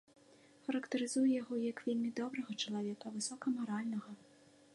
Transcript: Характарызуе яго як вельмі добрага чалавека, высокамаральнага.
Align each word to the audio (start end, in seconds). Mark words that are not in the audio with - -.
Характарызуе 0.67 1.27
яго 1.41 1.53
як 1.71 1.77
вельмі 1.91 2.09
добрага 2.21 2.51
чалавека, 2.63 3.15
высокамаральнага. 3.19 4.11